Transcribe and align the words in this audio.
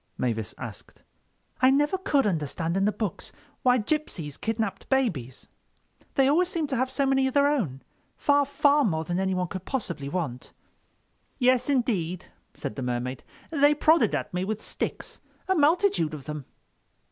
Mavis 0.17 0.55
asked. 0.57 1.03
"I 1.61 1.69
never 1.69 1.95
could 1.95 2.25
understand 2.25 2.75
in 2.75 2.85
the 2.85 2.91
books 2.91 3.31
why 3.61 3.77
gypsies 3.77 4.35
kidnapped 4.35 4.89
babies. 4.89 5.47
They 6.15 6.27
always 6.27 6.47
seem 6.49 6.65
to 6.73 6.75
have 6.75 6.89
so 6.89 7.05
many 7.05 7.27
of 7.27 7.35
their 7.35 7.47
own—far, 7.47 8.47
far 8.47 8.83
more 8.83 9.03
than 9.03 9.19
anyone 9.19 9.47
could 9.49 9.65
possibly 9.65 10.09
want." 10.09 10.53
"Yes, 11.37 11.69
indeed," 11.69 12.25
said 12.55 12.77
the 12.77 12.81
Mermaid, 12.81 13.23
"they 13.51 13.75
prodded 13.75 14.15
at 14.15 14.33
me 14.33 14.43
with 14.43 14.63
sticks—a 14.63 15.53
multitude 15.53 16.15
of 16.15 16.23
them." 16.25 16.45